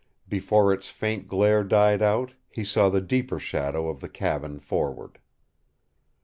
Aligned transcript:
Before 0.27 0.73
its 0.73 0.89
faint 0.89 1.27
glare 1.27 1.63
died 1.63 2.01
out, 2.01 2.33
he 2.49 2.63
saw 2.63 2.89
the 2.89 3.01
deeper 3.01 3.37
shadow 3.37 3.87
of 3.87 3.99
the 3.99 4.09
cabin 4.09 4.57
forward. 4.57 5.19